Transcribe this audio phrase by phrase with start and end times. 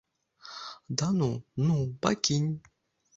[1.01, 1.27] Да ну,
[1.67, 2.51] ну, пакінь!